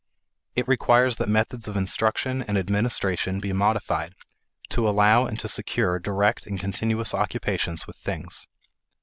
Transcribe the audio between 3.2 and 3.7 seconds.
be